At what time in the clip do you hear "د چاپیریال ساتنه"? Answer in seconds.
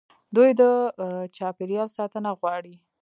0.59-2.29